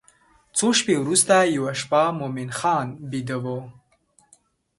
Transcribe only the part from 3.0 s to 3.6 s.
بیده و.